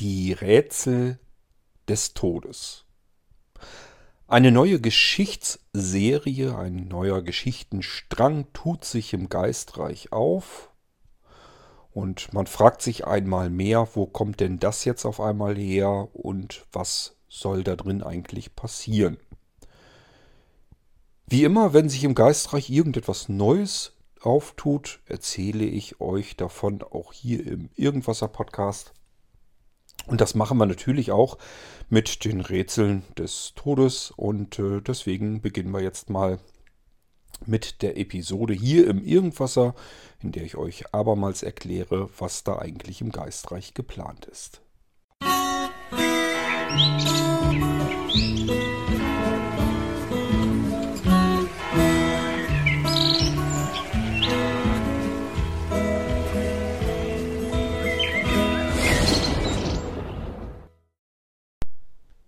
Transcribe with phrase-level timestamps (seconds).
[0.00, 1.18] Die Rätsel
[1.86, 2.86] des Todes.
[4.26, 10.70] Eine neue Geschichtsserie, ein neuer Geschichtenstrang tut sich im Geistreich auf.
[11.92, 16.64] Und man fragt sich einmal mehr, wo kommt denn das jetzt auf einmal her und
[16.72, 19.18] was soll da drin eigentlich passieren?
[21.26, 27.46] Wie immer, wenn sich im Geistreich irgendetwas Neues auftut, erzähle ich euch davon auch hier
[27.46, 28.94] im Irgendwasser Podcast.
[30.06, 31.38] Und das machen wir natürlich auch
[31.88, 34.12] mit den Rätseln des Todes.
[34.16, 36.38] Und äh, deswegen beginnen wir jetzt mal
[37.46, 39.74] mit der Episode hier im Irgendwasser,
[40.20, 44.60] in der ich euch abermals erkläre, was da eigentlich im Geistreich geplant ist.
[46.70, 48.69] Musik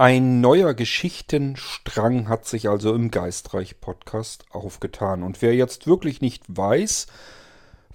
[0.03, 5.23] Ein neuer Geschichtenstrang hat sich also im Geistreich Podcast aufgetan.
[5.23, 7.07] Und wer jetzt wirklich nicht weiß,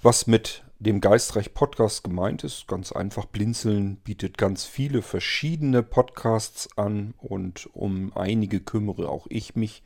[0.02, 6.70] was mit dem Geistreich Podcast gemeint ist, ganz einfach, Blinzeln bietet ganz viele verschiedene Podcasts
[6.78, 9.84] an und um einige kümmere auch ich mich.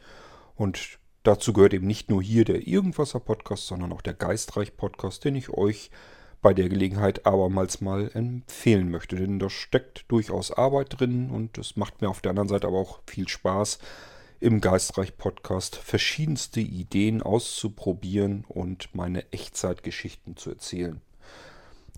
[0.55, 5.25] Und dazu gehört eben nicht nur hier der Irgendwasser Podcast, sondern auch der Geistreich Podcast,
[5.25, 5.89] den ich euch
[6.42, 9.16] bei der Gelegenheit abermals mal empfehlen möchte.
[9.16, 12.78] Denn da steckt durchaus Arbeit drin und es macht mir auf der anderen Seite aber
[12.78, 13.80] auch viel Spaß,
[14.39, 21.00] im Geistreich Podcast verschiedenste Ideen auszuprobieren und meine Echtzeitgeschichten zu erzählen.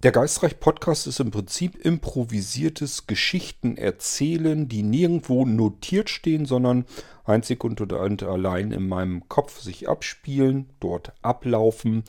[0.04, 6.84] Der Geistreich Podcast ist im Prinzip improvisiertes Geschichten erzählen, die nirgendwo notiert stehen, sondern
[7.24, 12.04] einzig und allein in meinem Kopf sich abspielen, dort ablaufen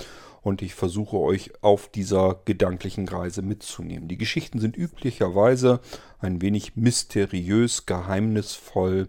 [0.45, 4.09] und ich versuche euch auf dieser gedanklichen Reise mitzunehmen.
[4.09, 5.81] Die Geschichten sind üblicherweise
[6.19, 9.09] ein wenig mysteriös, geheimnisvoll,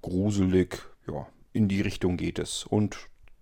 [0.00, 2.62] gruselig, ja, in die Richtung geht es.
[2.62, 2.98] Und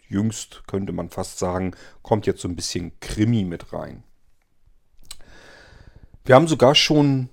[0.09, 1.73] jüngst könnte man fast sagen,
[2.03, 4.05] kommt jetzt so ein bisschen Krimi mit rein.
[6.25, 7.29] Wir haben sogar schon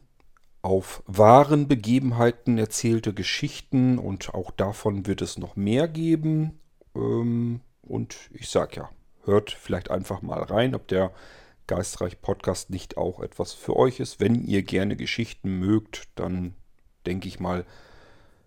[0.61, 6.59] auf wahren Begebenheiten erzählte Geschichten und auch davon wird es noch mehr geben.
[6.95, 8.89] Ähm, und ich sag ja,
[9.25, 11.11] hört vielleicht einfach mal rein, ob der
[11.67, 14.19] Geistreich Podcast nicht auch etwas für euch ist.
[14.19, 16.53] Wenn ihr gerne Geschichten mögt, dann
[17.05, 17.65] denke ich mal,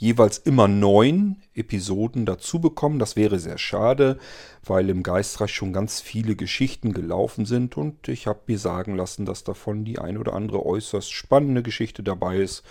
[0.01, 2.97] jeweils immer neun Episoden dazu bekommen.
[2.97, 4.17] Das wäre sehr schade,
[4.65, 9.25] weil im Geistreich schon ganz viele Geschichten gelaufen sind und ich habe mir sagen lassen,
[9.25, 12.63] dass davon die ein oder andere äußerst spannende Geschichte dabei ist,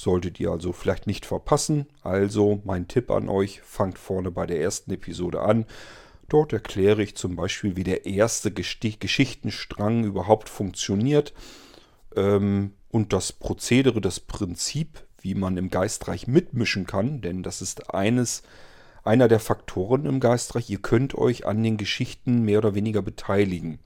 [0.00, 1.84] Solltet ihr also vielleicht nicht verpassen.
[2.02, 5.66] Also mein Tipp an euch, fangt vorne bei der ersten Episode an.
[6.30, 11.34] Dort erkläre ich zum Beispiel, wie der erste Geschichtenstrang überhaupt funktioniert
[12.16, 17.92] ähm, und das Prozedere, das Prinzip, wie man im Geistreich mitmischen kann, denn das ist
[17.92, 18.42] eines,
[19.04, 20.70] einer der Faktoren im Geistreich.
[20.70, 23.80] Ihr könnt euch an den Geschichten mehr oder weniger beteiligen.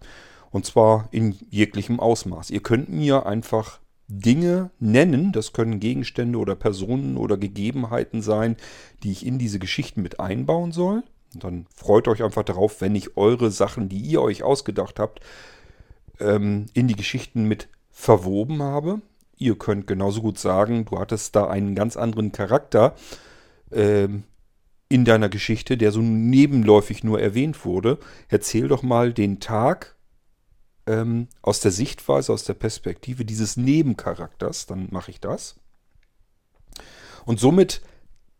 [0.52, 2.50] Und zwar in jeglichem Ausmaß.
[2.50, 8.56] Ihr könnt mir einfach Dinge nennen, das können Gegenstände oder Personen oder Gegebenheiten sein,
[9.02, 11.02] die ich in diese Geschichten mit einbauen soll.
[11.34, 15.20] Und dann freut euch einfach darauf, wenn ich eure Sachen, die ihr euch ausgedacht habt,
[16.20, 19.00] ähm, in die Geschichten mit verwoben habe.
[19.36, 22.94] Ihr könnt genauso gut sagen, du hattest da einen ganz anderen Charakter
[23.72, 24.24] ähm,
[24.88, 27.98] in deiner Geschichte, der so nebenläufig nur erwähnt wurde.
[28.28, 29.93] Erzähl doch mal den Tag,
[30.86, 35.56] ähm, aus der Sichtweise, aus der Perspektive dieses Nebencharakters, dann mache ich das.
[37.24, 37.80] Und somit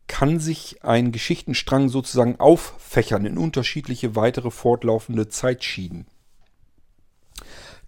[0.06, 6.06] kann sich ein Geschichtenstrang sozusagen auffächern in unterschiedliche weitere fortlaufende Zeitschienen.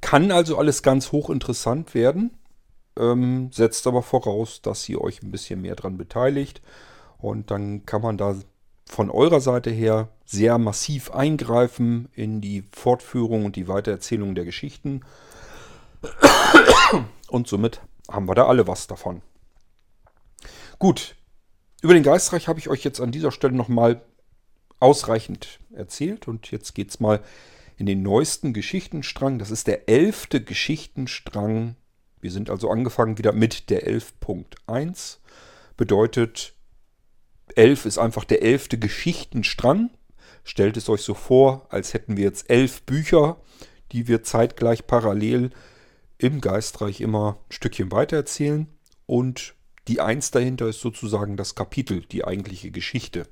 [0.01, 2.37] Kann also alles ganz hochinteressant werden,
[2.99, 6.63] ähm, setzt aber voraus, dass ihr euch ein bisschen mehr daran beteiligt.
[7.19, 8.37] Und dann kann man da
[8.89, 15.03] von eurer Seite her sehr massiv eingreifen in die Fortführung und die Weitererzählung der Geschichten.
[17.29, 17.81] Und somit
[18.11, 19.23] haben wir da alle was davon.
[20.79, 21.17] Gut,
[21.83, 24.03] über den Geistreich habe ich euch jetzt an dieser Stelle nochmal
[24.81, 26.29] ausreichend erzählt.
[26.29, 27.23] Und jetzt geht es mal
[27.77, 29.39] in den neuesten Geschichtenstrang.
[29.39, 31.77] Das ist der elfte Geschichtenstrang
[32.21, 35.19] Wir sind also angefangen wieder mit der 11.1.
[35.77, 36.55] Bedeutet,
[37.55, 39.91] 11 ist einfach der elfte Geschichtenstrang.
[40.45, 43.41] Stellt es euch so vor, als hätten wir jetzt elf Bücher,
[43.93, 45.51] die wir zeitgleich parallel
[46.19, 48.69] im Geistreich immer ein Stückchen weiter erzählen.
[49.07, 49.55] Und
[49.89, 53.27] die Eins dahinter ist sozusagen das Kapitel, die eigentliche Geschichte.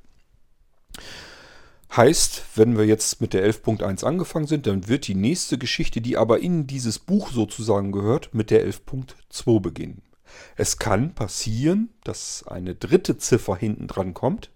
[1.96, 6.16] Heißt, wenn wir jetzt mit der 11.1 angefangen sind, dann wird die nächste Geschichte, die
[6.16, 10.02] aber in dieses Buch sozusagen gehört, mit der 11.2 beginnen.
[10.56, 14.50] Es kann passieren, dass eine dritte Ziffer hinten dran kommt,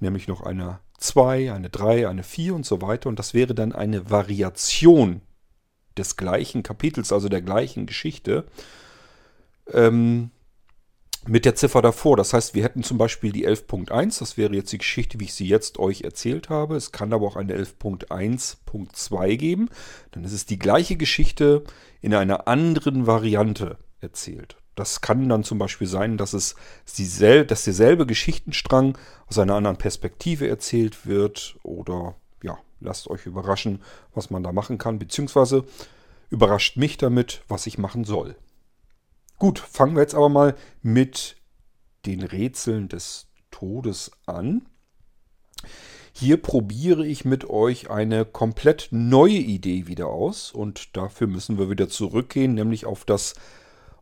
[0.00, 3.08] nämlich noch eine 2, eine 3, eine 4 und so weiter.
[3.08, 5.22] Und das wäre dann eine Variation
[5.96, 8.44] des gleichen Kapitels, also der gleichen Geschichte,
[9.72, 10.30] ähm,
[11.26, 12.16] mit der Ziffer davor.
[12.16, 15.34] Das heißt, wir hätten zum Beispiel die 11.1, das wäre jetzt die Geschichte, wie ich
[15.34, 16.76] sie jetzt euch erzählt habe.
[16.76, 19.68] Es kann aber auch eine 11.1.2 geben.
[20.12, 21.64] Dann ist es die gleiche Geschichte
[22.00, 24.56] in einer anderen Variante erzählt.
[24.78, 26.54] Das kann dann zum Beispiel sein, dass es
[26.96, 28.96] diesel dass derselbe Geschichtenstrang
[29.26, 31.56] aus einer anderen Perspektive erzählt wird.
[31.64, 32.14] Oder
[32.44, 33.82] ja, lasst euch überraschen,
[34.14, 35.00] was man da machen kann.
[35.00, 35.64] Beziehungsweise
[36.30, 38.36] überrascht mich damit, was ich machen soll.
[39.38, 41.34] Gut, fangen wir jetzt aber mal mit
[42.06, 44.68] den Rätseln des Todes an.
[46.12, 51.68] Hier probiere ich mit euch eine komplett neue Idee wieder aus und dafür müssen wir
[51.68, 53.34] wieder zurückgehen, nämlich auf das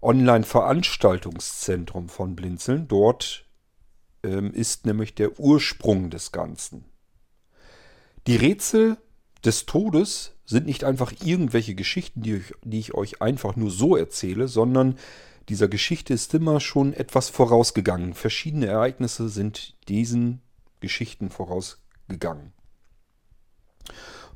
[0.03, 2.89] Online-Veranstaltungszentrum von Blinzeln.
[2.89, 3.47] Dort
[4.23, 6.87] ähm, ist nämlich der Ursprung des Ganzen.
[8.27, 8.97] Die Rätsel
[9.45, 13.97] des Todes sind nicht einfach irgendwelche Geschichten, die ich, die ich euch einfach nur so
[13.97, 14.97] erzähle, sondern
[15.49, 18.15] dieser Geschichte ist immer schon etwas vorausgegangen.
[18.15, 20.43] Verschiedene Ereignisse sind diesen
[20.81, 22.53] Geschichten vorausgegangen.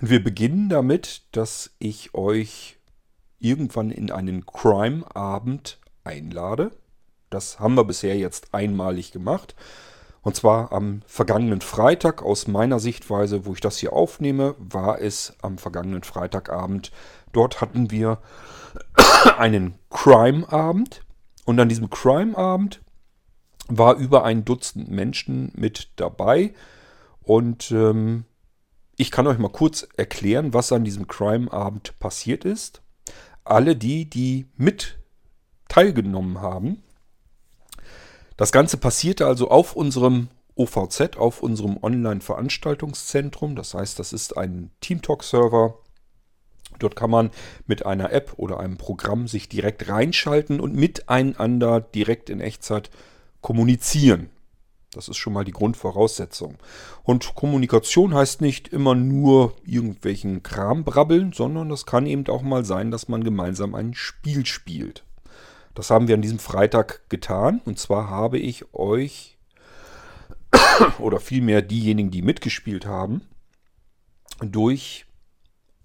[0.00, 2.79] Und wir beginnen damit, dass ich euch
[3.40, 6.70] irgendwann in einen Crime-Abend einlade.
[7.30, 9.54] Das haben wir bisher jetzt einmalig gemacht.
[10.22, 12.22] Und zwar am vergangenen Freitag.
[12.22, 16.92] Aus meiner Sichtweise, wo ich das hier aufnehme, war es am vergangenen Freitagabend.
[17.32, 18.18] Dort hatten wir
[19.38, 21.02] einen Crime-Abend.
[21.46, 22.82] Und an diesem Crime-Abend
[23.68, 26.52] war über ein Dutzend Menschen mit dabei.
[27.22, 28.24] Und ähm,
[28.96, 32.82] ich kann euch mal kurz erklären, was an diesem Crime-Abend passiert ist
[33.50, 34.98] alle die, die mit
[35.68, 36.82] teilgenommen haben.
[38.36, 43.56] Das Ganze passierte also auf unserem OVZ, auf unserem Online-Veranstaltungszentrum.
[43.56, 45.78] Das heißt, das ist ein TeamTalk-Server.
[46.78, 47.30] Dort kann man
[47.66, 52.90] mit einer App oder einem Programm sich direkt reinschalten und miteinander direkt in Echtzeit
[53.40, 54.30] kommunizieren.
[54.92, 56.58] Das ist schon mal die Grundvoraussetzung.
[57.04, 62.64] Und Kommunikation heißt nicht immer nur irgendwelchen Kram brabbeln, sondern das kann eben auch mal
[62.64, 65.04] sein, dass man gemeinsam ein Spiel spielt.
[65.74, 67.60] Das haben wir an diesem Freitag getan.
[67.64, 69.38] Und zwar habe ich euch,
[70.98, 73.22] oder vielmehr diejenigen, die mitgespielt haben,
[74.40, 75.06] durch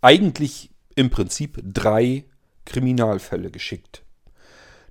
[0.01, 2.23] eigentlich im Prinzip drei
[2.65, 4.03] Kriminalfälle geschickt.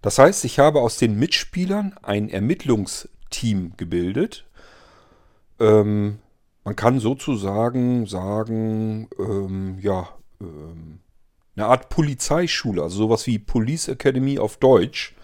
[0.03, 4.45] Das heißt, ich habe aus den Mitspielern ein Ermittlungs- Team gebildet.
[5.59, 6.19] Ähm,
[6.63, 10.09] man kann sozusagen sagen, ähm, ja,
[10.41, 11.01] ähm,
[11.57, 15.15] eine Art Polizeischule, also sowas wie Police Academy auf Deutsch.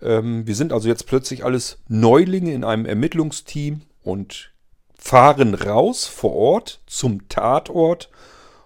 [0.00, 4.52] Ähm, wir sind also jetzt plötzlich alles Neulinge in einem Ermittlungsteam und
[4.94, 8.10] fahren raus vor Ort zum Tatort.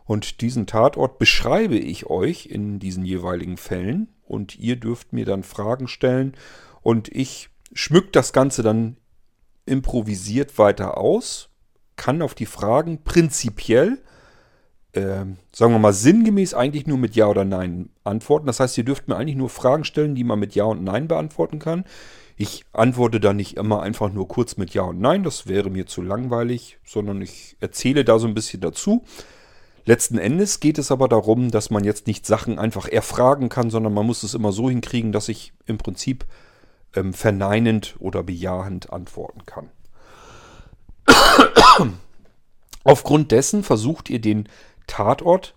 [0.04, 4.08] Und diesen Tatort beschreibe ich euch in diesen jeweiligen Fällen.
[4.26, 6.34] Und ihr dürft mir dann Fragen stellen.
[6.82, 8.97] Und ich schmückt das Ganze dann
[9.66, 11.50] improvisiert weiter aus,
[11.97, 13.99] kann auf die Fragen prinzipiell,
[14.93, 18.47] äh, sagen wir mal sinngemäß, eigentlich nur mit Ja oder Nein antworten.
[18.47, 21.09] Das heißt, ihr dürft mir eigentlich nur Fragen stellen, die man mit Ja und Nein
[21.09, 21.85] beantworten kann.
[22.37, 25.87] Ich antworte da nicht immer einfach nur kurz mit Ja und Nein, das wäre mir
[25.87, 29.04] zu langweilig, sondern ich erzähle da so ein bisschen dazu.
[29.85, 33.93] Letzten Endes geht es aber darum, dass man jetzt nicht Sachen einfach erfragen kann, sondern
[33.93, 36.25] man muss es immer so hinkriegen, dass ich im Prinzip
[36.94, 39.70] ähm, verneinend oder bejahend antworten kann.
[42.84, 44.48] Aufgrund dessen versucht ihr den
[44.86, 45.54] Tatort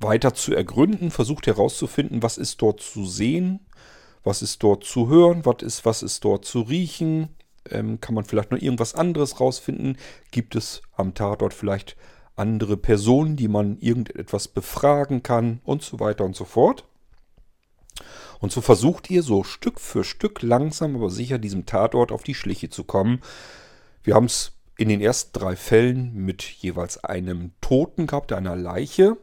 [0.00, 3.60] weiter zu ergründen, versucht herauszufinden, was ist dort zu sehen,
[4.22, 7.30] was ist dort zu hören, was ist, was ist dort zu riechen,
[7.70, 9.96] ähm, kann man vielleicht noch irgendwas anderes rausfinden,
[10.30, 11.96] gibt es am Tatort vielleicht
[12.36, 16.84] andere Personen, die man irgendetwas befragen kann und so weiter und so fort.
[18.40, 22.34] Und so versucht ihr so Stück für Stück langsam aber sicher diesem Tatort auf die
[22.34, 23.20] Schliche zu kommen.
[24.02, 29.16] Wir haben es in den ersten drei Fällen mit jeweils einem Toten gehabt, einer Leiche.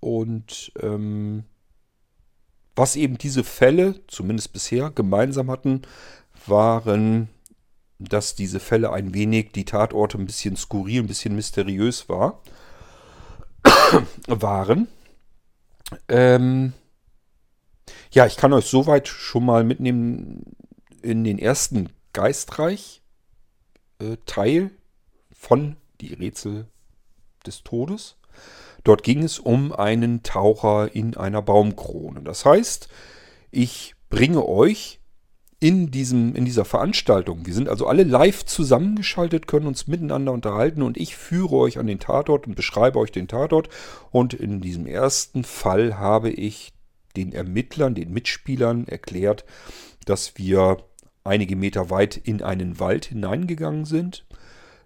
[0.00, 1.44] Und ähm,
[2.74, 5.82] Was eben diese Fälle, zumindest bisher, gemeinsam hatten,
[6.46, 7.28] waren,
[7.98, 12.40] dass diese Fälle ein wenig, die Tatorte ein bisschen skurril, ein bisschen mysteriös war,
[14.26, 14.88] waren.
[16.08, 16.72] Ähm,
[18.12, 20.54] ja, ich kann euch soweit schon mal mitnehmen
[21.02, 24.70] in den ersten Geistreich-Teil äh,
[25.32, 26.66] von Die Rätsel
[27.46, 28.16] des Todes.
[28.84, 32.20] Dort ging es um einen Taucher in einer Baumkrone.
[32.22, 32.88] Das heißt,
[33.50, 35.00] ich bringe euch
[35.58, 40.82] in, diesem, in dieser Veranstaltung, wir sind also alle live zusammengeschaltet, können uns miteinander unterhalten
[40.82, 43.68] und ich führe euch an den Tatort und beschreibe euch den Tatort.
[44.10, 46.72] Und in diesem ersten Fall habe ich
[47.16, 49.44] den Ermittlern, den Mitspielern erklärt,
[50.04, 50.78] dass wir
[51.24, 54.26] einige Meter weit in einen Wald hineingegangen sind,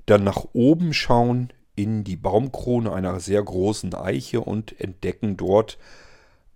[0.07, 5.79] dann nach oben schauen in die Baumkrone einer sehr großen Eiche und entdecken dort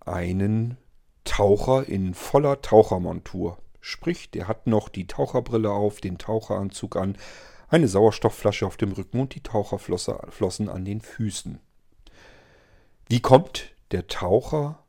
[0.00, 0.76] einen
[1.24, 3.58] Taucher in voller Tauchermontur.
[3.80, 7.16] Sprich, der hat noch die Taucherbrille auf, den Taucheranzug an,
[7.68, 11.60] eine Sauerstoffflasche auf dem Rücken und die Taucherflossen an den Füßen.
[13.08, 14.82] Wie kommt der Taucher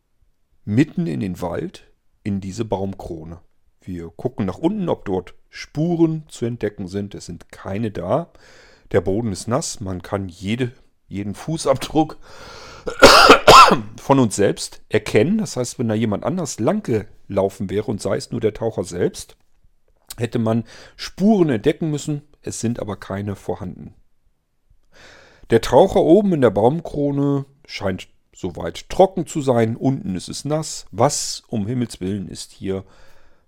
[0.65, 1.91] mitten in den Wald
[2.23, 3.39] in diese Baumkrone?
[3.81, 7.15] Wir gucken nach unten, ob dort Spuren zu entdecken sind.
[7.15, 8.31] Es sind keine da.
[8.91, 9.79] Der Boden ist nass.
[9.79, 10.71] Man kann jede,
[11.07, 12.17] jeden Fußabdruck
[13.97, 15.39] von uns selbst erkennen.
[15.39, 18.83] Das heißt, wenn da jemand anders lang gelaufen wäre und sei es nur der Taucher
[18.83, 19.35] selbst,
[20.17, 20.63] hätte man
[20.95, 22.21] Spuren entdecken müssen.
[22.43, 23.95] Es sind aber keine vorhanden.
[25.49, 29.75] Der Taucher oben in der Baumkrone scheint soweit trocken zu sein.
[29.75, 30.85] Unten ist es nass.
[30.91, 32.83] Was um Himmels Willen ist hier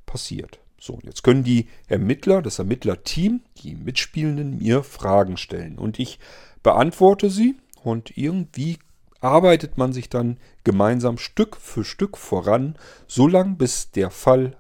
[0.05, 0.59] passiert?
[0.79, 6.19] So, jetzt können die Ermittler, das Ermittlerteam, die Mitspielenden mir Fragen stellen und ich
[6.61, 8.79] beantworte sie und irgendwie
[9.21, 14.57] arbeitet man sich dann gemeinsam Stück für Stück voran, so lange bis der Fall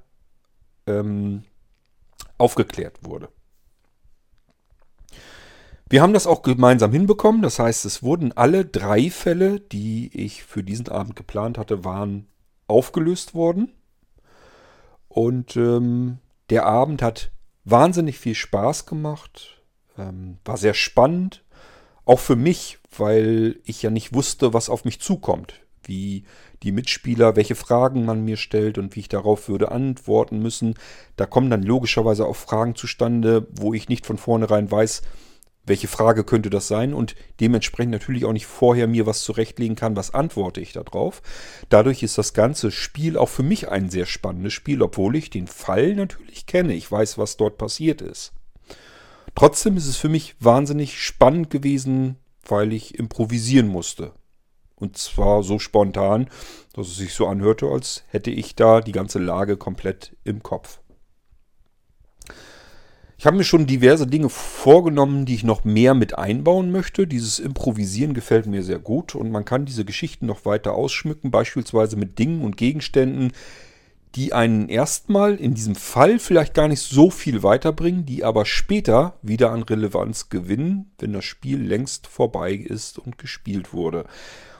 [0.87, 1.43] ähm,
[2.37, 3.27] aufgeklärt wurde.
[5.93, 7.43] Wir haben das auch gemeinsam hinbekommen.
[7.43, 12.25] Das heißt, es wurden alle drei Fälle, die ich für diesen Abend geplant hatte, waren
[12.65, 13.71] aufgelöst worden.
[15.07, 16.17] Und ähm,
[16.49, 17.29] der Abend hat
[17.63, 19.61] wahnsinnig viel Spaß gemacht,
[19.95, 21.43] ähm, war sehr spannend,
[22.05, 26.23] auch für mich, weil ich ja nicht wusste, was auf mich zukommt, wie
[26.63, 30.73] die Mitspieler, welche Fragen man mir stellt und wie ich darauf würde antworten müssen.
[31.17, 35.03] Da kommen dann logischerweise auch Fragen zustande, wo ich nicht von vornherein weiß,
[35.65, 39.95] welche Frage könnte das sein und dementsprechend natürlich auch nicht vorher mir was zurechtlegen kann,
[39.95, 41.21] was antworte ich darauf.
[41.69, 45.47] Dadurch ist das ganze Spiel auch für mich ein sehr spannendes Spiel, obwohl ich den
[45.47, 46.73] Fall natürlich kenne.
[46.73, 48.33] Ich weiß, was dort passiert ist.
[49.35, 54.11] Trotzdem ist es für mich wahnsinnig spannend gewesen, weil ich improvisieren musste.
[54.75, 56.29] Und zwar so spontan,
[56.73, 60.81] dass es sich so anhörte, als hätte ich da die ganze Lage komplett im Kopf.
[63.23, 67.07] Ich habe mir schon diverse Dinge vorgenommen, die ich noch mehr mit einbauen möchte.
[67.07, 71.95] Dieses Improvisieren gefällt mir sehr gut und man kann diese Geschichten noch weiter ausschmücken, beispielsweise
[71.95, 73.31] mit Dingen und Gegenständen,
[74.15, 79.13] die einen erstmal in diesem Fall vielleicht gar nicht so viel weiterbringen, die aber später
[79.21, 84.03] wieder an Relevanz gewinnen, wenn das Spiel längst vorbei ist und gespielt wurde.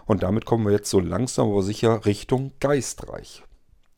[0.06, 3.44] Und damit kommen wir jetzt so langsam aber sicher Richtung Geistreich.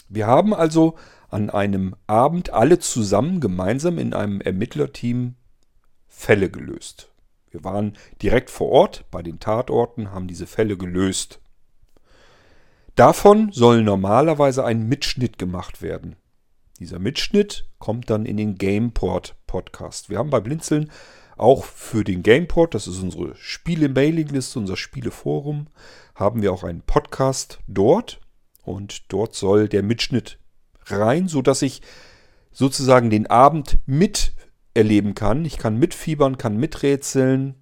[0.10, 0.96] Wir haben also
[1.36, 5.36] an einem Abend alle zusammen gemeinsam in einem Ermittlerteam
[6.08, 7.12] Fälle gelöst.
[7.52, 11.42] Wir waren direkt vor Ort bei den Tatorten, haben diese Fälle gelöst.
[12.96, 16.16] Davon soll normalerweise ein Mitschnitt gemacht werden.
[16.80, 20.10] Dieser Mitschnitt kommt dann in den Gameport Podcast.
[20.10, 20.90] Wir haben bei Blinzeln
[21.36, 25.68] auch für den Gameport, das ist unsere Spiele-Mailing-Liste, unser Spieleforum,
[26.16, 28.22] haben wir auch einen Podcast dort
[28.64, 30.40] und dort soll der Mitschnitt
[30.86, 31.82] rein, sodass ich
[32.52, 35.46] sozusagen den Abend miterleben kann.
[35.46, 37.56] Ich kann mitfiebern, kann miträtseln,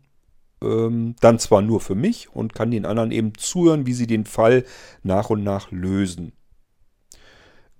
[0.61, 4.25] ähm, dann zwar nur für mich und kann den anderen eben zuhören, wie sie den
[4.25, 4.63] Fall
[5.03, 6.33] nach und nach lösen.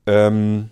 [0.05, 0.69] Ähm,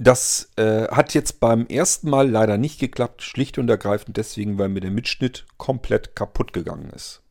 [0.00, 4.68] das äh, hat jetzt beim ersten Mal leider nicht geklappt, schlicht und ergreifend deswegen, weil
[4.68, 7.24] mir der Mitschnitt komplett kaputt gegangen ist.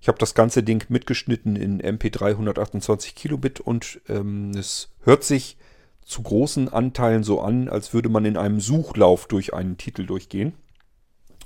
[0.00, 5.56] Ich habe das ganze Ding mitgeschnitten in MP3 128 Kilobit und ähm, es hört sich
[6.04, 10.54] zu großen Anteilen so an, als würde man in einem Suchlauf durch einen Titel durchgehen,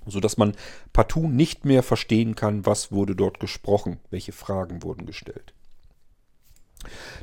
[0.07, 0.53] sodass man
[0.93, 5.55] partout nicht mehr verstehen kann, was wurde dort gesprochen, welche Fragen wurden gestellt.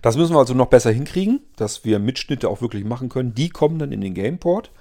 [0.01, 3.35] Das müssen wir also noch besser hinkriegen, dass wir Mitschnitte auch wirklich machen können.
[3.35, 4.71] Die kommen dann in den Gameport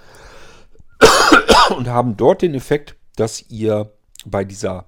[1.76, 3.92] und haben dort den Effekt, dass ihr
[4.24, 4.86] bei dieser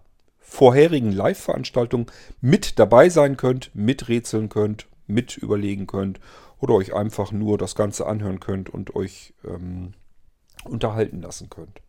[0.51, 2.07] vorherigen Live-Veranstaltungen
[2.41, 6.19] mit dabei sein könnt, miträtseln könnt, mit überlegen könnt
[6.59, 9.93] oder euch einfach nur das Ganze anhören könnt und euch ähm,
[10.65, 11.81] unterhalten lassen könnt.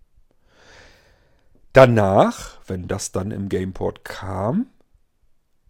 [1.73, 4.67] Danach, wenn das dann im Gameport kam,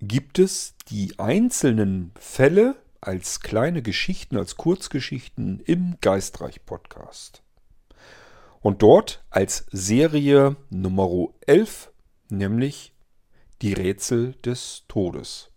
[0.01, 7.41] gibt es die einzelnen Fälle als kleine Geschichten, als Kurzgeschichten im Geistreich-Podcast.
[8.59, 11.90] Und dort als Serie Nummer 11,
[12.31, 12.93] nämlich
[13.61, 15.49] die Rätsel des Todes.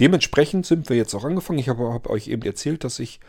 [0.00, 1.58] Dementsprechend sind wir jetzt auch angefangen.
[1.58, 3.20] Ich habe hab euch eben erzählt, dass ich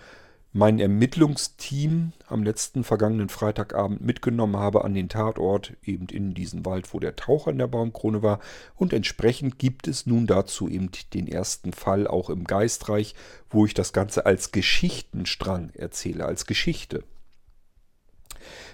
[0.58, 6.94] mein Ermittlungsteam am letzten vergangenen Freitagabend mitgenommen habe an den Tatort, eben in diesen Wald,
[6.94, 8.40] wo der Taucher in der Baumkrone war.
[8.76, 13.16] Und entsprechend gibt es nun dazu eben den ersten Fall auch im Geistreich,
[13.50, 17.04] wo ich das Ganze als Geschichtenstrang erzähle, als Geschichte.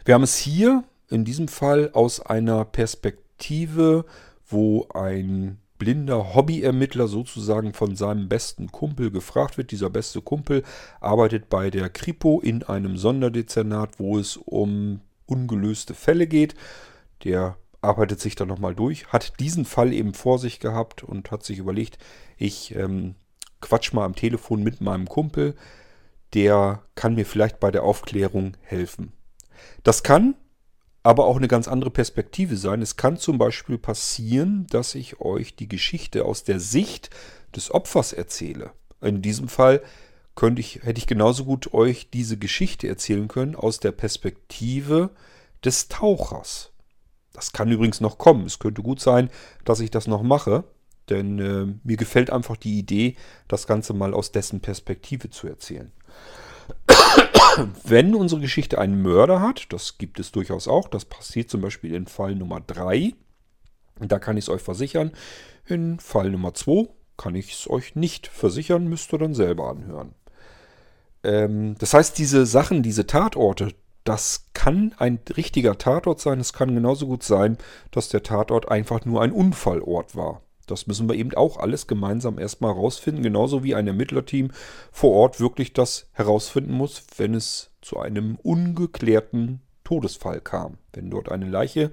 [0.05, 3.21] Wir haben es hier in diesem Fall aus einer Perspektive,
[4.47, 9.71] wo ein blinder Hobbyermittler sozusagen von seinem besten Kumpel gefragt wird.
[9.71, 10.63] Dieser beste Kumpel
[10.99, 16.53] arbeitet bei der Kripo in einem Sonderdezernat, wo es um ungelöste Fälle geht.
[17.23, 21.43] Der arbeitet sich dann nochmal durch, hat diesen Fall eben vor sich gehabt und hat
[21.43, 21.97] sich überlegt,
[22.37, 23.15] ich ähm,
[23.59, 25.55] quatsch mal am Telefon mit meinem Kumpel,
[26.35, 29.13] der kann mir vielleicht bei der Aufklärung helfen.
[29.81, 30.35] Das kann
[31.03, 32.81] aber auch eine ganz andere Perspektive sein.
[32.81, 37.09] Es kann zum Beispiel passieren, dass ich euch die Geschichte aus der Sicht
[37.55, 38.71] des Opfers erzähle.
[39.01, 39.81] In diesem Fall
[40.35, 45.09] könnte ich, hätte ich genauso gut euch diese Geschichte erzählen können aus der Perspektive
[45.65, 46.71] des Tauchers.
[47.33, 48.45] Das kann übrigens noch kommen.
[48.45, 49.29] Es könnte gut sein,
[49.65, 50.63] dass ich das noch mache,
[51.09, 53.15] denn äh, mir gefällt einfach die Idee,
[53.47, 55.91] das Ganze mal aus dessen Perspektive zu erzählen.
[57.83, 61.93] Wenn unsere Geschichte einen Mörder hat, das gibt es durchaus auch, das passiert zum Beispiel
[61.93, 63.13] in Fall Nummer 3,
[63.99, 65.11] da kann ich es euch versichern.
[65.65, 70.15] In Fall Nummer 2 kann ich es euch nicht versichern, müsst ihr dann selber anhören.
[71.23, 76.39] Ähm, das heißt, diese Sachen, diese Tatorte, das kann ein richtiger Tatort sein.
[76.39, 77.57] Es kann genauso gut sein,
[77.91, 80.41] dass der Tatort einfach nur ein Unfallort war.
[80.71, 84.51] Das müssen wir eben auch alles gemeinsam erstmal herausfinden, genauso wie ein Ermittlerteam
[84.91, 90.77] vor Ort wirklich das herausfinden muss, wenn es zu einem ungeklärten Todesfall kam.
[90.93, 91.91] Wenn dort eine Leiche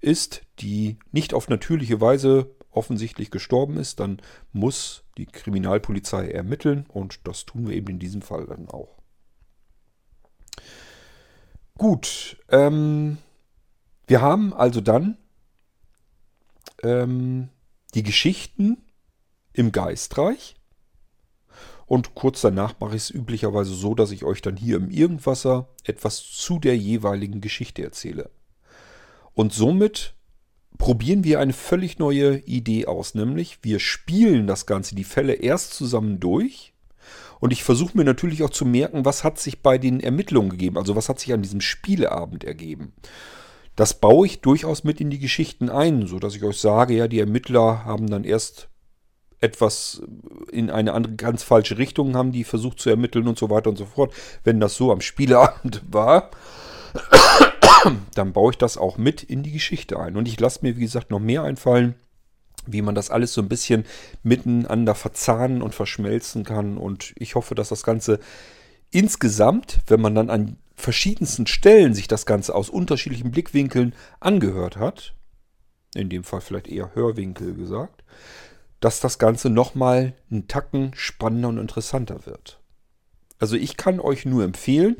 [0.00, 4.20] ist, die nicht auf natürliche Weise offensichtlich gestorben ist, dann
[4.52, 8.98] muss die Kriminalpolizei ermitteln und das tun wir eben in diesem Fall dann auch.
[11.76, 13.18] Gut, ähm,
[14.06, 15.16] wir haben also dann
[16.82, 17.48] ähm,
[17.94, 18.78] die Geschichten
[19.52, 20.56] im Geistreich.
[21.86, 25.68] Und kurz danach mache ich es üblicherweise so, dass ich euch dann hier im Irgendwasser
[25.84, 28.30] etwas zu der jeweiligen Geschichte erzähle.
[29.32, 30.14] Und somit
[30.76, 35.74] probieren wir eine völlig neue Idee aus, nämlich wir spielen das Ganze, die Fälle erst
[35.74, 36.74] zusammen durch.
[37.40, 40.76] Und ich versuche mir natürlich auch zu merken, was hat sich bei den Ermittlungen gegeben,
[40.76, 42.92] also was hat sich an diesem Spieleabend ergeben.
[43.78, 47.20] Das baue ich durchaus mit in die Geschichten ein, sodass ich euch sage, ja, die
[47.20, 48.68] Ermittler haben dann erst
[49.38, 50.02] etwas
[50.50, 53.76] in eine andere, ganz falsche Richtung haben die versucht zu ermitteln und so weiter und
[53.76, 54.12] so fort.
[54.42, 56.32] Wenn das so am Spieleabend war,
[58.16, 60.16] dann baue ich das auch mit in die Geschichte ein.
[60.16, 61.94] Und ich lasse mir, wie gesagt, noch mehr einfallen,
[62.66, 63.84] wie man das alles so ein bisschen
[64.24, 66.78] miteinander verzahnen und verschmelzen kann.
[66.78, 68.18] Und ich hoffe, dass das Ganze
[68.90, 75.14] insgesamt, wenn man dann an verschiedensten Stellen sich das Ganze aus unterschiedlichen Blickwinkeln angehört hat,
[75.94, 78.04] in dem Fall vielleicht eher Hörwinkel gesagt,
[78.80, 82.60] dass das Ganze nochmal einen Tacken spannender und interessanter wird.
[83.40, 84.96] Also ich kann euch nur empfehlen,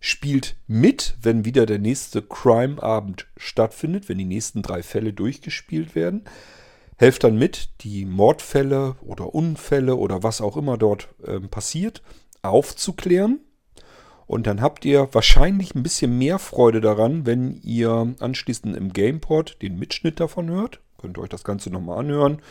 [0.00, 6.24] spielt mit, wenn wieder der nächste Crime-Abend stattfindet, wenn die nächsten drei Fälle durchgespielt werden.
[6.96, 12.02] Helft dann mit, die Mordfälle oder Unfälle oder was auch immer dort äh, passiert,
[12.42, 13.40] aufzuklären
[14.28, 19.60] und dann habt ihr wahrscheinlich ein bisschen mehr Freude daran, wenn ihr anschließend im Gameport
[19.62, 20.80] den Mitschnitt davon hört.
[20.98, 22.42] Könnt ihr euch das Ganze nochmal anhören.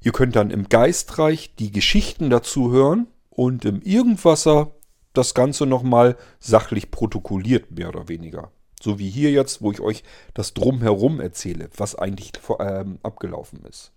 [0.00, 4.72] Ihr könnt dann im Geistreich die Geschichten dazu hören und im Irgendwasser
[5.12, 8.50] das Ganze nochmal sachlich protokolliert, mehr oder weniger.
[8.80, 10.02] So wie hier jetzt, wo ich euch
[10.34, 13.92] das Drumherum erzähle, was eigentlich ähm, abgelaufen ist.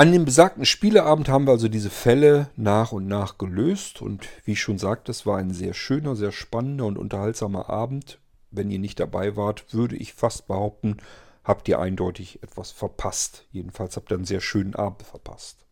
[0.00, 4.52] An dem besagten Spieleabend haben wir also diese Fälle nach und nach gelöst und wie
[4.52, 8.18] ich schon sagte, es war ein sehr schöner, sehr spannender und unterhaltsamer Abend.
[8.50, 10.96] Wenn ihr nicht dabei wart, würde ich fast behaupten,
[11.44, 13.44] habt ihr eindeutig etwas verpasst.
[13.52, 15.66] Jedenfalls habt ihr einen sehr schönen Abend verpasst.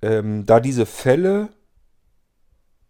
[0.00, 1.48] Ähm, da diese Fälle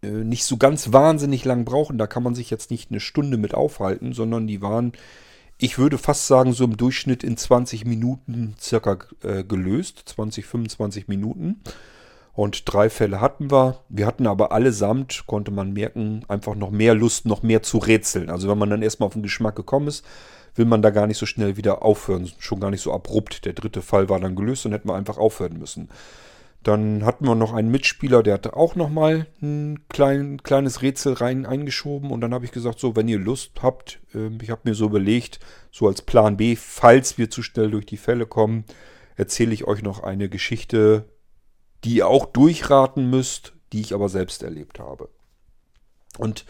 [0.03, 3.37] äh, nicht so ganz wahnsinnig lang brauchen, da kann man sich jetzt nicht eine Stunde
[3.37, 4.91] mit aufhalten, sondern die waren
[5.57, 10.03] ich würde fast sagen, so im Durchschnitt in 20 Minuten circa äh, gelöst.
[10.05, 11.61] 20, 25 Minuten.
[12.33, 13.79] Und drei Fälle hatten wir.
[13.89, 18.29] Wir hatten aber allesamt, konnte man merken, einfach noch mehr Lust, noch mehr zu rätseln.
[18.29, 20.05] Also wenn man dann erstmal auf den Geschmack gekommen ist,
[20.53, 22.31] will man da gar nicht so schnell wieder aufhören.
[22.37, 23.45] Schon gar nicht so abrupt.
[23.45, 25.89] Der dritte Fall war dann gelöst und hätten wir einfach aufhören müssen.
[26.67, 31.45] Dann hatten wir noch einen Mitspieler, der hatte auch nochmal ein klein, kleines Rätsel rein
[31.45, 32.11] eingeschoben.
[32.11, 34.85] Und dann habe ich gesagt, so, wenn ihr Lust habt, äh, ich habe mir so
[34.85, 35.39] überlegt,
[35.71, 38.65] so als Plan B, falls wir zu schnell durch die Fälle kommen,
[39.15, 41.05] erzähle ich euch noch eine Geschichte
[41.83, 45.09] die ihr auch durchraten müsst, die ich aber selbst erlebt habe.
[46.17, 46.45] Und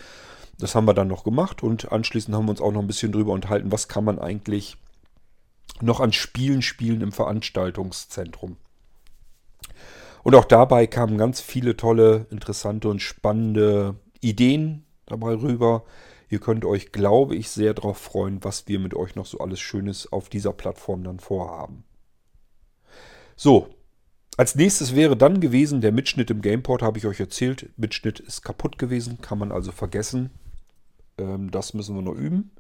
[0.60, 3.12] das haben wir dann noch gemacht und anschließend haben wir uns auch noch ein bisschen
[3.12, 4.78] drüber unterhalten, was kann man eigentlich
[5.82, 8.58] noch an Spielen spielen im Veranstaltungszentrum.
[10.28, 15.86] Und auch dabei kamen ganz viele tolle, interessante und spannende Ideen dabei rüber.
[16.28, 19.62] Ihr könnt euch, glaube ich, sehr darauf freuen, was wir mit euch noch so alles
[19.62, 21.86] Schönes auf dieser Plattform dann vorhaben.
[23.38, 23.70] So,
[24.36, 27.70] als nächstes wäre dann gewesen der Mitschnitt im Gameport, habe ich euch erzählt.
[27.78, 30.32] Mitschnitt ist kaputt gewesen, kann man also vergessen.
[31.18, 32.52] Ähm, das müssen wir noch üben.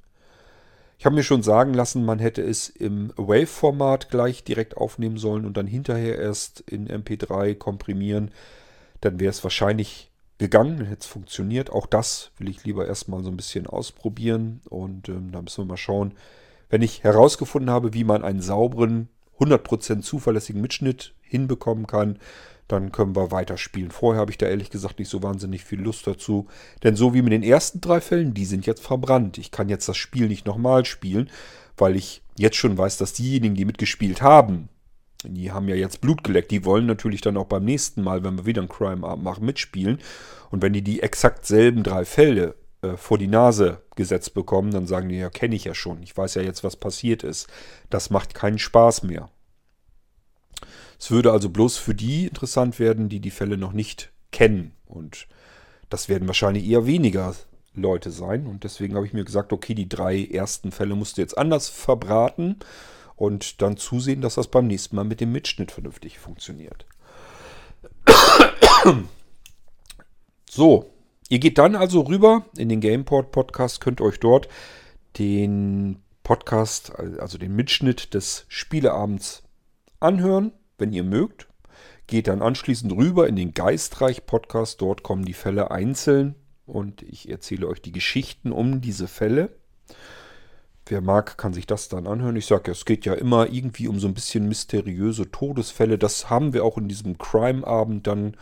[0.99, 5.45] Ich habe mir schon sagen lassen, man hätte es im Wave-Format gleich direkt aufnehmen sollen
[5.45, 8.31] und dann hinterher erst in MP3 komprimieren.
[9.01, 11.69] Dann wäre es wahrscheinlich gegangen, hätte es funktioniert.
[11.69, 15.69] Auch das will ich lieber erstmal so ein bisschen ausprobieren und ähm, da müssen wir
[15.69, 16.13] mal schauen.
[16.69, 22.17] Wenn ich herausgefunden habe, wie man einen sauberen 100% zuverlässigen Mitschnitt hinbekommen kann,
[22.67, 23.91] dann können wir weiterspielen.
[23.91, 26.47] Vorher habe ich da ehrlich gesagt nicht so wahnsinnig viel Lust dazu.
[26.83, 29.37] Denn so wie mit den ersten drei Fällen, die sind jetzt verbrannt.
[29.37, 31.29] Ich kann jetzt das Spiel nicht nochmal spielen,
[31.77, 34.69] weil ich jetzt schon weiß, dass diejenigen, die mitgespielt haben,
[35.23, 36.51] die haben ja jetzt Blut geleckt.
[36.51, 39.99] Die wollen natürlich dann auch beim nächsten Mal, wenn wir wieder einen Crime-Abend machen, mitspielen.
[40.51, 44.87] Und wenn die die exakt selben drei Fälle äh, vor die Nase gesetzt bekommen, dann
[44.87, 46.03] sagen die, ja, kenne ich ja schon.
[46.03, 47.47] Ich weiß ja jetzt, was passiert ist.
[47.89, 49.29] Das macht keinen Spaß mehr.
[50.99, 54.73] Es würde also bloß für die interessant werden, die die Fälle noch nicht kennen.
[54.85, 55.27] Und
[55.89, 57.35] das werden wahrscheinlich eher weniger
[57.73, 58.47] Leute sein.
[58.47, 61.69] Und deswegen habe ich mir gesagt, okay, die drei ersten Fälle musst du jetzt anders
[61.69, 62.57] verbraten
[63.15, 66.85] und dann zusehen, dass das beim nächsten Mal mit dem Mitschnitt vernünftig funktioniert.
[70.49, 70.91] So,
[71.29, 74.47] ihr geht dann also rüber in den Gameport Podcast, könnt euch dort
[75.17, 79.43] den Podcast, also den Mitschnitt des Spieleabends
[79.99, 81.47] anhören wenn ihr mögt.
[82.07, 84.81] Geht dann anschließend rüber in den Geistreich-Podcast.
[84.81, 86.35] Dort kommen die Fälle einzeln
[86.65, 89.49] und ich erzähle euch die Geschichten um diese Fälle.
[90.85, 92.37] Wer mag, kann sich das dann anhören.
[92.37, 95.97] Ich sage es geht ja immer irgendwie um so ein bisschen mysteriöse Todesfälle.
[95.97, 98.37] Das haben wir auch in diesem Crime-Abend dann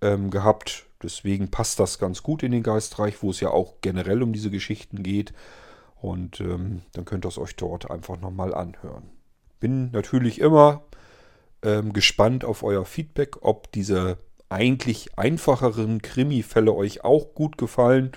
[0.00, 0.86] ähm, gehabt.
[1.02, 4.50] Deswegen passt das ganz gut in den Geistreich, wo es ja auch generell um diese
[4.50, 5.34] Geschichten geht.
[6.00, 9.10] Und ähm, dann könnt ihr es euch dort einfach nochmal anhören.
[9.60, 10.82] Bin natürlich immer
[11.62, 18.12] ähm, gespannt auf euer Feedback, ob diese eigentlich einfacheren Krimi-Fälle euch auch gut gefallen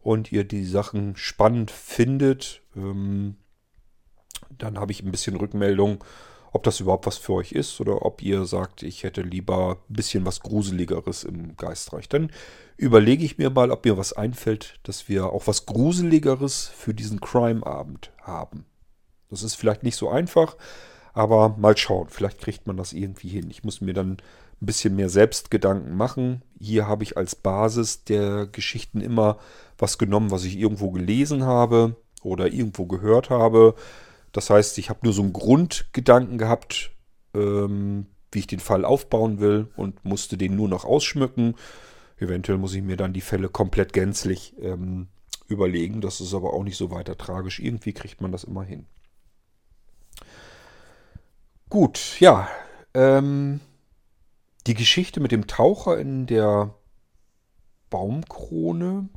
[0.00, 2.62] und ihr die Sachen spannend findet.
[2.76, 3.36] Ähm,
[4.50, 6.04] dann habe ich ein bisschen Rückmeldung,
[6.52, 9.94] ob das überhaupt was für euch ist oder ob ihr sagt, ich hätte lieber ein
[9.94, 12.08] bisschen was Gruseligeres im Geistreich.
[12.08, 12.30] Dann
[12.76, 17.20] überlege ich mir mal, ob mir was einfällt, dass wir auch was Gruseligeres für diesen
[17.20, 18.64] Crime-Abend haben.
[19.30, 20.56] Das ist vielleicht nicht so einfach,
[21.12, 23.50] aber mal schauen, vielleicht kriegt man das irgendwie hin.
[23.50, 24.18] Ich muss mir dann
[24.60, 26.42] ein bisschen mehr Selbstgedanken machen.
[26.58, 29.38] Hier habe ich als Basis der Geschichten immer
[29.78, 33.74] was genommen, was ich irgendwo gelesen habe oder irgendwo gehört habe.
[34.32, 36.90] Das heißt, ich habe nur so einen Grundgedanken gehabt,
[37.34, 41.54] ähm, wie ich den Fall aufbauen will und musste den nur noch ausschmücken.
[42.18, 45.06] Eventuell muss ich mir dann die Fälle komplett gänzlich ähm,
[45.46, 46.00] überlegen.
[46.00, 47.60] Das ist aber auch nicht so weiter tragisch.
[47.60, 48.86] Irgendwie kriegt man das immer hin.
[51.70, 52.48] Gut, ja.
[52.94, 53.60] Ähm,
[54.66, 56.74] die Geschichte mit dem Taucher in der
[57.90, 59.08] Baumkrone,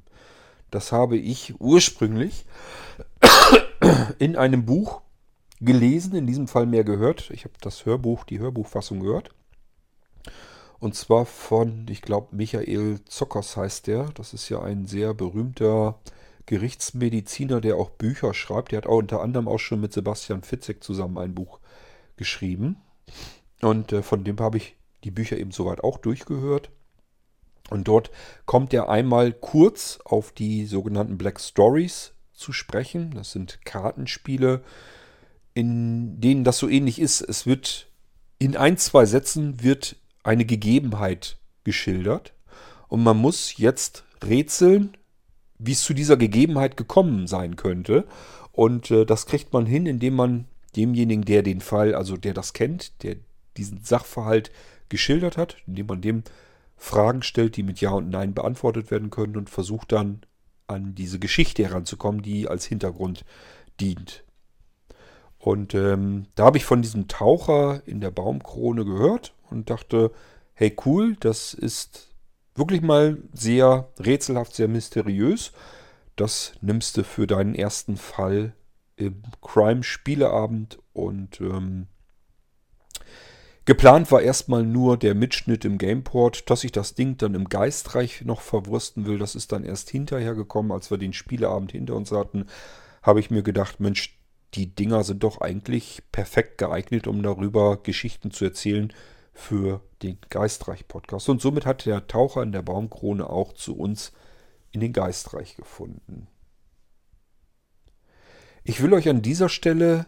[0.69, 2.45] das habe ich ursprünglich
[4.19, 5.01] in einem Buch
[5.61, 7.29] gelesen, in diesem Fall mehr gehört.
[7.31, 9.29] Ich habe das Hörbuch, die Hörbuchfassung gehört.
[10.79, 14.09] Und zwar von, ich glaube, Michael Zockers heißt der.
[14.15, 15.99] Das ist ja ein sehr berühmter
[16.47, 18.71] Gerichtsmediziner, der auch Bücher schreibt.
[18.71, 21.59] Der hat auch unter anderem auch schon mit Sebastian Fitzek zusammen ein Buch
[22.21, 22.77] geschrieben.
[23.61, 26.69] Und äh, von dem habe ich die Bücher eben soweit auch durchgehört.
[27.71, 28.11] Und dort
[28.45, 33.11] kommt er einmal kurz auf die sogenannten Black Stories zu sprechen.
[33.15, 34.61] Das sind Kartenspiele,
[35.55, 37.21] in denen das so ähnlich ist.
[37.21, 37.87] Es wird
[38.37, 42.33] in ein, zwei Sätzen wird eine Gegebenheit geschildert.
[42.87, 44.95] Und man muss jetzt rätseln,
[45.57, 48.05] wie es zu dieser Gegebenheit gekommen sein könnte.
[48.51, 52.53] Und äh, das kriegt man hin, indem man demjenigen, der den Fall, also der das
[52.53, 53.17] kennt, der
[53.57, 54.51] diesen Sachverhalt
[54.89, 56.23] geschildert hat, indem man dem
[56.77, 60.21] Fragen stellt, die mit Ja und Nein beantwortet werden können und versucht dann
[60.67, 63.23] an diese Geschichte heranzukommen, die als Hintergrund
[63.79, 64.23] dient.
[65.37, 70.11] Und ähm, da habe ich von diesem Taucher in der Baumkrone gehört und dachte,
[70.53, 72.09] hey cool, das ist
[72.55, 75.51] wirklich mal sehr rätselhaft, sehr mysteriös.
[76.15, 78.53] Das nimmst du für deinen ersten Fall
[79.01, 81.87] im Crime-Spieleabend und ähm,
[83.65, 88.23] geplant war erstmal nur der Mitschnitt im Gameport, dass ich das Ding dann im Geistreich
[88.23, 89.17] noch verwursten will.
[89.17, 92.45] Das ist dann erst hinterher gekommen, als wir den Spieleabend hinter uns hatten,
[93.01, 94.17] habe ich mir gedacht, Mensch,
[94.53, 98.93] die Dinger sind doch eigentlich perfekt geeignet, um darüber Geschichten zu erzählen
[99.33, 101.29] für den Geistreich-Podcast.
[101.29, 104.11] Und somit hat der Taucher in der Baumkrone auch zu uns
[104.71, 106.27] in den Geistreich gefunden.
[108.63, 110.05] Ich will euch an dieser Stelle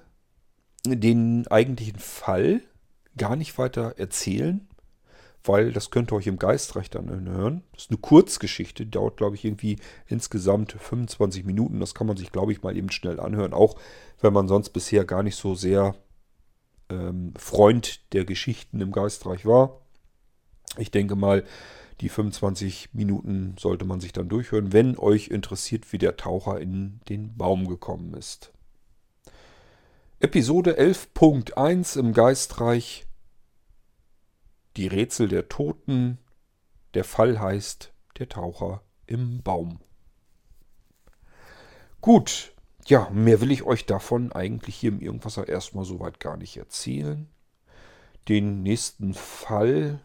[0.86, 2.62] den eigentlichen Fall
[3.18, 4.68] gar nicht weiter erzählen,
[5.44, 7.64] weil das könnt ihr euch im Geistreich dann hören.
[7.74, 11.80] Das ist eine Kurzgeschichte, dauert, glaube ich, irgendwie insgesamt 25 Minuten.
[11.80, 13.76] Das kann man sich, glaube ich, mal eben schnell anhören, auch
[14.22, 15.96] wenn man sonst bisher gar nicht so sehr
[16.90, 19.82] ähm, Freund der Geschichten im Geistreich war.
[20.78, 21.44] Ich denke mal,
[22.04, 27.00] die 25 Minuten sollte man sich dann durchhören, wenn euch interessiert, wie der Taucher in
[27.08, 28.52] den Baum gekommen ist.
[30.20, 33.06] Episode 11.1 im Geistreich.
[34.76, 36.18] Die Rätsel der Toten.
[36.94, 39.80] Der Fall heißt Der Taucher im Baum.
[42.02, 42.54] Gut,
[42.86, 47.30] ja, mehr will ich euch davon eigentlich hier im Irgendwasser erstmal soweit gar nicht erzählen.
[48.28, 50.02] Den nächsten Fall.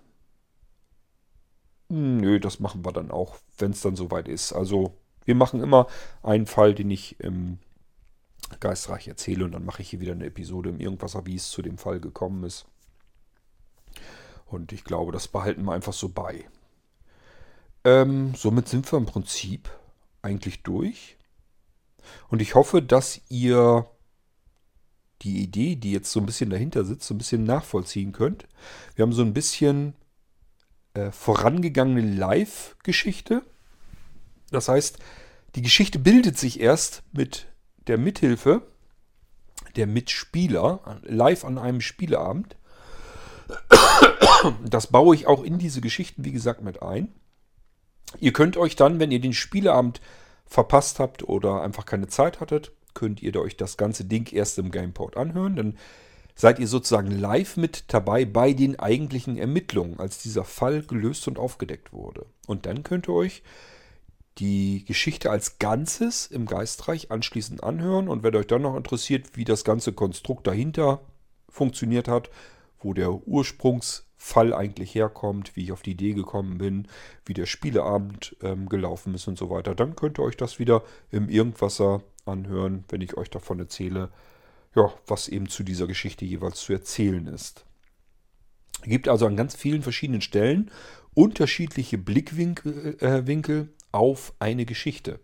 [1.89, 4.53] Nö, das machen wir dann auch, wenn es dann soweit ist.
[4.53, 5.87] Also, wir machen immer
[6.23, 7.59] einen Fall, den ich im
[8.61, 11.63] Geistreich erzähle und dann mache ich hier wieder eine Episode im Irgendwasser, wie es zu
[11.63, 12.67] dem Fall gekommen ist.
[14.47, 16.49] Und ich glaube, das behalten wir einfach so bei.
[17.85, 19.71] Ähm, somit sind wir im Prinzip
[20.23, 21.17] eigentlich durch.
[22.29, 23.87] Und ich hoffe, dass ihr
[25.23, 28.47] die Idee, die jetzt so ein bisschen dahinter sitzt, so ein bisschen nachvollziehen könnt.
[28.95, 29.95] Wir haben so ein bisschen
[30.99, 33.43] äh, vorangegangene Live-Geschichte.
[34.51, 34.99] Das heißt,
[35.55, 37.47] die Geschichte bildet sich erst mit
[37.87, 38.63] der Mithilfe
[39.77, 42.57] der Mitspieler live an einem Spieleabend.
[44.65, 47.13] Das baue ich auch in diese Geschichten, wie gesagt, mit ein.
[48.21, 50.01] Ihr könnt euch dann, wenn ihr den Spieleabend
[50.47, 54.71] verpasst habt oder einfach keine Zeit hattet, könnt ihr euch das ganze Ding erst im
[54.71, 55.57] Gameport anhören.
[55.57, 55.79] Dann
[56.39, 61.37] seid ihr sozusagen live mit dabei bei den eigentlichen Ermittlungen, als dieser Fall gelöst und
[61.37, 62.27] aufgedeckt wurde.
[62.47, 63.43] Und dann könnt ihr euch
[64.39, 68.09] die Geschichte als Ganzes im Geistreich anschließend anhören.
[68.09, 71.01] Und wenn euch dann noch interessiert, wie das ganze Konstrukt dahinter
[71.49, 72.31] funktioniert hat,
[72.79, 76.87] wo der Ursprungsfall eigentlich herkommt, wie ich auf die Idee gekommen bin,
[77.27, 80.85] wie der Spieleabend ähm, gelaufen ist und so weiter, dann könnt ihr euch das wieder
[81.11, 84.11] im Irgendwasser anhören, wenn ich euch davon erzähle,
[84.75, 87.65] ja, was eben zu dieser Geschichte jeweils zu erzählen ist.
[88.83, 90.71] Es gibt also an ganz vielen verschiedenen Stellen
[91.15, 95.21] unterschiedliche Blickwinkel äh, auf eine Geschichte.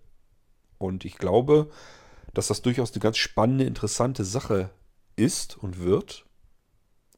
[0.79, 1.71] Und ich glaube,
[2.33, 4.71] dass das durchaus eine ganz spannende, interessante Sache
[5.17, 6.25] ist und wird.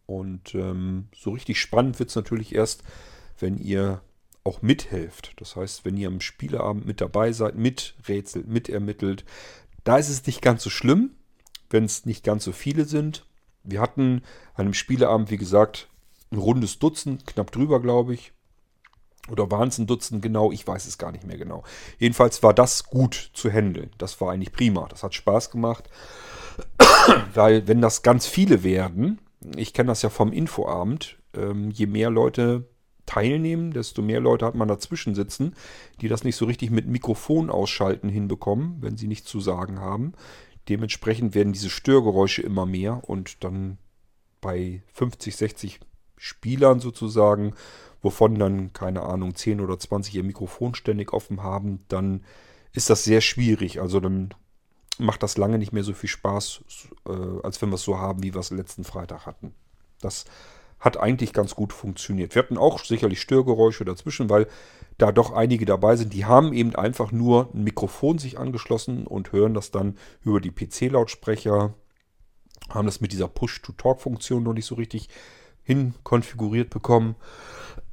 [0.05, 2.83] Und ähm, so richtig spannend wird es natürlich erst,
[3.39, 4.03] wenn ihr
[4.45, 5.33] auch mithelft.
[5.39, 9.25] Das heißt, wenn ihr am Spieleabend mit dabei seid, miträtselt, mitermittelt.
[9.85, 11.11] Da ist es nicht ganz so schlimm,
[11.71, 13.27] wenn es nicht ganz so viele sind.
[13.63, 14.23] Wir hatten
[14.55, 15.89] an einem Spieleabend, wie gesagt,
[16.31, 18.33] ein rundes Dutzend, knapp drüber, glaube ich.
[19.29, 20.53] Oder waren es ein Dutzend genau?
[20.53, 21.65] Ich weiß es gar nicht mehr genau.
[21.99, 23.91] Jedenfalls war das gut zu handeln.
[23.99, 24.87] Das war eigentlich prima.
[24.89, 25.89] Das hat Spaß gemacht.
[27.35, 29.21] Weil wenn das ganz viele werden,
[29.57, 32.69] ich kenne das ja vom Infoabend, ähm, je mehr Leute
[33.05, 35.55] teilnehmen, desto mehr Leute hat man dazwischen sitzen,
[36.01, 40.13] die das nicht so richtig mit Mikrofon ausschalten hinbekommen, wenn sie nichts zu sagen haben.
[40.69, 43.79] Dementsprechend werden diese Störgeräusche immer mehr und dann
[44.41, 45.81] bei 50, 60
[46.17, 47.55] Spielern sozusagen
[48.07, 52.25] wovon dann, keine Ahnung, 10 oder 20 ihr Mikrofon ständig offen haben, dann
[52.73, 53.81] ist das sehr schwierig.
[53.81, 54.33] Also dann
[54.99, 56.61] macht das lange nicht mehr so viel Spaß,
[57.09, 57.11] äh,
[57.43, 59.55] als wenn wir es so haben, wie wir es letzten Freitag hatten.
[60.01, 60.25] Das
[60.79, 62.37] hat eigentlich ganz gut funktioniert.
[62.37, 64.47] Wir hatten auch sicherlich Störgeräusche dazwischen, weil
[64.99, 69.33] da doch einige dabei sind, die haben eben einfach nur ein Mikrofon sich angeschlossen und
[69.33, 71.75] hören das dann über die PC-Lautsprecher,
[72.71, 75.09] haben das mit dieser Push-to-Talk-Funktion noch nicht so richtig
[75.63, 77.17] hinkonfiguriert bekommen.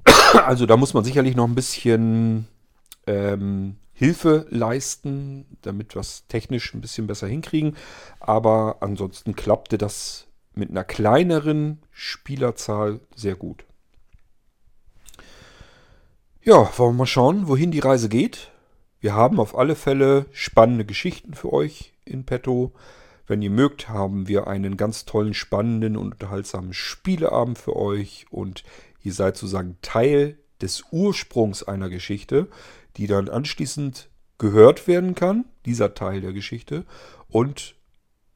[0.34, 2.48] Also da muss man sicherlich noch ein bisschen
[3.06, 7.76] ähm, Hilfe leisten, damit wir es technisch ein bisschen besser hinkriegen.
[8.20, 13.66] Aber ansonsten klappte das mit einer kleineren Spielerzahl sehr gut.
[16.46, 18.52] Ja, wollen wir mal schauen, wohin die Reise geht.
[19.00, 22.74] Wir haben auf alle Fälle spannende Geschichten für euch in petto.
[23.26, 28.66] Wenn ihr mögt, haben wir einen ganz tollen, spannenden und unterhaltsamen Spieleabend für euch und
[29.04, 32.50] ihr seid sozusagen Teil des Ursprungs einer Geschichte,
[32.98, 36.84] die dann anschließend gehört werden kann, dieser Teil der Geschichte.
[37.30, 37.76] Und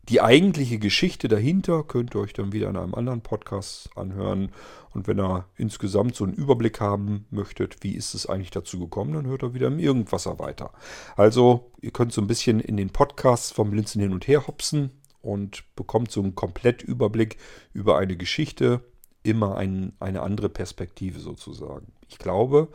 [0.09, 4.51] die eigentliche Geschichte dahinter könnt ihr euch dann wieder in einem anderen Podcast anhören.
[4.91, 9.13] Und wenn ihr insgesamt so einen Überblick haben möchtet, wie ist es eigentlich dazu gekommen,
[9.13, 10.71] dann hört ihr wieder im Irgendwasser weiter.
[11.17, 14.91] Also ihr könnt so ein bisschen in den Podcasts vom Blinzen hin und her hopsen
[15.21, 17.37] und bekommt so einen Komplettüberblick
[17.73, 18.81] über eine Geschichte,
[19.23, 21.91] immer ein, eine andere Perspektive sozusagen.
[22.07, 22.69] Ich glaube,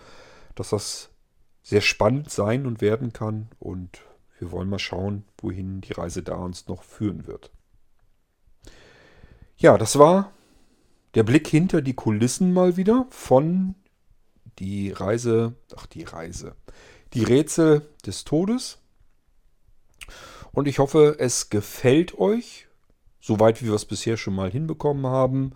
[0.54, 1.08] dass das
[1.62, 4.02] sehr spannend sein und werden kann und
[4.42, 7.52] wir wollen mal schauen, wohin die Reise da uns noch führen wird.
[9.56, 10.32] Ja, das war
[11.14, 13.76] der Blick hinter die Kulissen mal wieder von
[14.58, 16.56] die Reise, ach die Reise,
[17.14, 18.78] die Rätsel des Todes.
[20.50, 22.66] Und ich hoffe, es gefällt euch,
[23.20, 25.52] soweit wie wir es bisher schon mal hinbekommen haben.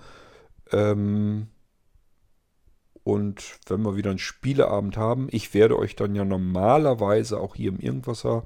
[0.71, 1.49] Ähm,
[3.03, 7.71] und wenn wir wieder einen Spieleabend haben, ich werde euch dann ja normalerweise auch hier
[7.71, 8.45] im Irgendwasser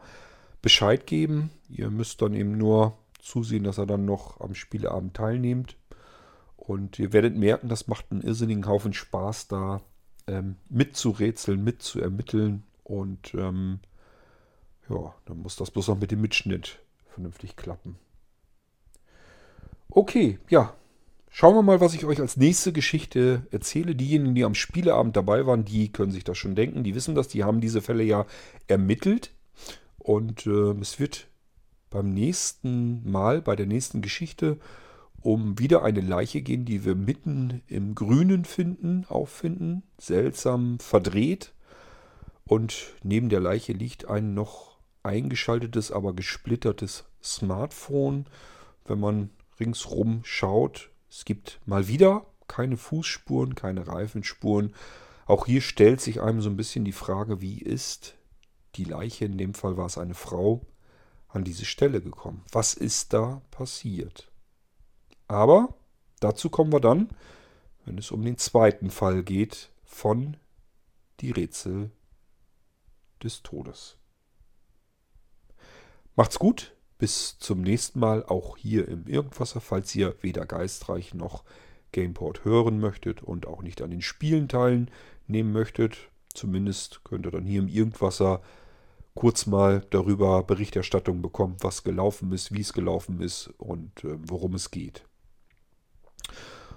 [0.62, 1.50] Bescheid geben.
[1.68, 5.76] Ihr müsst dann eben nur zusehen, dass er dann noch am Spieleabend teilnimmt.
[6.56, 9.80] Und ihr werdet merken, das macht einen irrsinnigen Haufen Spaß, da
[10.26, 12.64] ähm, mitzurätseln, mitzuermitteln.
[12.84, 13.80] Und ähm,
[14.88, 17.96] ja, dann muss das bloß noch mit dem Mitschnitt vernünftig klappen.
[19.88, 20.74] Okay, ja,
[21.32, 23.94] Schauen wir mal, was ich euch als nächste Geschichte erzähle.
[23.94, 26.82] Diejenigen, die am Spieleabend dabei waren, die können sich das schon denken.
[26.82, 28.26] Die wissen das, die haben diese Fälle ja
[28.66, 29.30] ermittelt.
[30.10, 31.28] Und äh, es wird
[31.88, 34.58] beim nächsten Mal, bei der nächsten Geschichte,
[35.20, 39.84] um wieder eine Leiche gehen, die wir mitten im Grünen finden, auffinden.
[39.98, 41.52] Seltsam verdreht.
[42.44, 48.26] Und neben der Leiche liegt ein noch eingeschaltetes, aber gesplittertes Smartphone.
[48.86, 54.74] Wenn man ringsrum schaut, es gibt mal wieder keine Fußspuren, keine Reifenspuren.
[55.26, 58.16] Auch hier stellt sich einem so ein bisschen die Frage, wie ist
[58.76, 60.66] die Leiche, in dem Fall war es eine Frau,
[61.28, 62.44] an diese Stelle gekommen?
[62.52, 64.30] Was ist da passiert?
[65.28, 65.74] Aber
[66.20, 67.09] dazu kommen wir dann,
[67.85, 70.37] wenn es um den zweiten Fall geht von
[71.20, 71.90] die Rätsel
[73.22, 73.96] des Todes.
[76.16, 81.44] Macht's gut, bis zum nächsten Mal, auch hier im Irgendwasser, falls ihr weder Geistreich noch
[81.92, 86.11] Gameport hören möchtet und auch nicht an den Spielen teilnehmen möchtet.
[86.34, 88.40] Zumindest könnt ihr dann hier im Irgendwasser
[89.14, 94.54] kurz mal darüber Berichterstattung bekommen, was gelaufen ist, wie es gelaufen ist und äh, worum
[94.54, 95.04] es geht.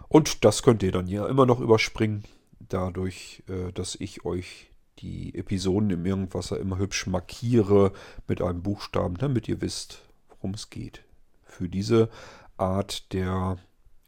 [0.09, 2.23] Und das könnt ihr dann ja immer noch überspringen,
[2.59, 7.93] dadurch, äh, dass ich euch die Episoden im Irgendwasser immer hübsch markiere
[8.27, 11.03] mit einem Buchstaben, damit ihr wisst, worum es geht.
[11.43, 12.09] Für diese
[12.57, 13.57] Art der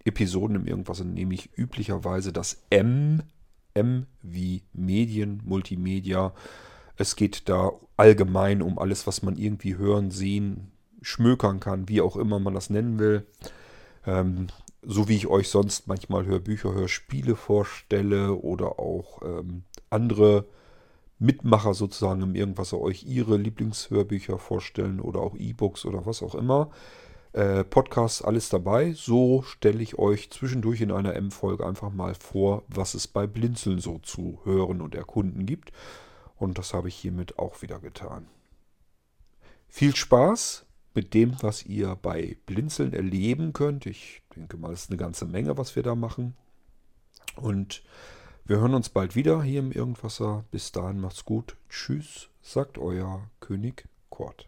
[0.04, 3.24] Episoden im Irgendwas nehme ich üblicherweise das M,
[3.76, 6.34] M wie Medien, Multimedia.
[6.98, 12.16] Es geht da allgemein um alles, was man irgendwie hören, sehen, schmökern kann, wie auch
[12.16, 13.28] immer man das nennen will.
[14.08, 14.48] Ähm,
[14.82, 20.46] so wie ich euch sonst manchmal Hörbücher, Hörspiele vorstelle oder auch ähm, andere
[21.20, 26.72] Mitmacher sozusagen im Irgendwas euch ihre Lieblingshörbücher vorstellen oder auch E-Books oder was auch immer.
[27.36, 28.94] Äh, Podcasts, alles dabei.
[28.94, 33.80] So stelle ich euch zwischendurch in einer M-Folge einfach mal vor, was es bei Blinzeln
[33.80, 35.74] so zu hören und erkunden gibt.
[36.38, 38.28] Und das habe ich hiermit auch wieder getan.
[39.68, 43.86] Viel Spaß mit dem, was ihr bei Blinzeln erleben könnt.
[43.86, 46.38] Ich denke mal, es ist eine ganze Menge, was wir da machen.
[47.36, 47.84] Und
[48.46, 50.46] wir hören uns bald wieder hier im Irgendwasser.
[50.52, 51.58] Bis dahin macht's gut.
[51.68, 54.48] Tschüss, sagt euer König Kort.